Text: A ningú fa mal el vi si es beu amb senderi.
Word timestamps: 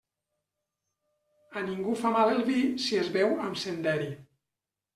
A 1.61 1.63
ningú 1.67 1.93
fa 2.01 2.13
mal 2.17 2.33
el 2.37 2.43
vi 2.49 2.57
si 2.89 2.99
es 3.05 3.13
beu 3.19 3.37
amb 3.47 3.63
senderi. 3.69 4.13